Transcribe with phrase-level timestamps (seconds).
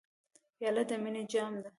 [0.57, 1.69] پیاله د مینې جام ده.